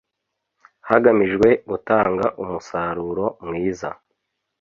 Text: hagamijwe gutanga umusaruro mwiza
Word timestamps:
hagamijwe 0.89 1.49
gutanga 1.69 2.25
umusaruro 2.41 3.25
mwiza 3.45 3.89